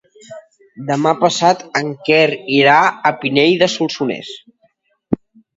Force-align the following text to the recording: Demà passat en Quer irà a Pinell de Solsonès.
Demà 0.87 1.11
passat 1.23 1.61
en 1.81 1.91
Quer 2.09 2.23
irà 2.55 2.79
a 3.11 3.15
Pinell 3.21 3.55
de 3.63 3.71
Solsonès. 3.75 4.33